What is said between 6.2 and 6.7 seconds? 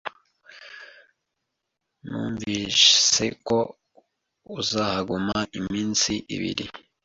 ibiri.